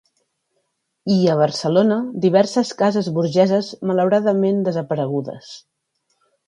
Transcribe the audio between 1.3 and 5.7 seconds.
a Barcelona, diverses cases burgeses malauradament desaparegudes.